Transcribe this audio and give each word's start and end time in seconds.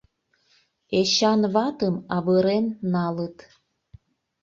Эчан 0.99 1.41
ватым 1.53 1.95
авырен 2.15 2.65
налыт. 2.93 3.37